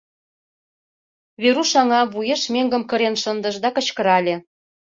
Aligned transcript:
Веруш 1.41 1.71
аҥа 1.81 2.01
вуеш 2.13 2.41
меҥгым 2.53 2.83
кырен 2.89 3.15
шындыш 3.23 3.55
да 3.63 3.69
кычкырале: 3.75 4.35